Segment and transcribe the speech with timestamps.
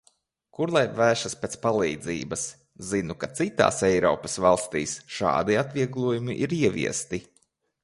[0.59, 2.45] Kur lai vēršas pēc palīdzības.
[2.93, 7.25] Zinu, ka citās Eiropas valstīs šādi atvieglojumi ir ieviesti.